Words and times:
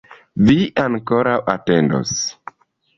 Vi 0.47 0.55
ankoraŭ 0.85 1.37
atendos! 1.57 2.19